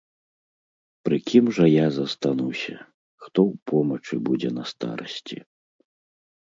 Пры 1.07 1.19
кім 1.31 1.45
жа 1.57 1.67
я 1.67 1.83
застануся, 1.99 2.75
хто 3.27 3.39
ў 3.51 3.53
помачы 3.71 4.15
будзе 4.31 4.49
на 4.59 4.63
старасці? 4.75 5.37